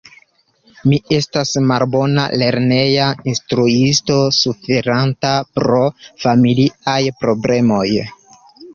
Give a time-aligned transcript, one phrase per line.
[0.91, 5.85] Mi estas malbona lerneja instruisto, suferanta pro
[6.27, 7.89] familiaj problemoj.